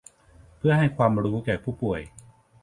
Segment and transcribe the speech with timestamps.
[0.57, 2.01] เพื่อให้ความรู้แก่ผู้ป่วย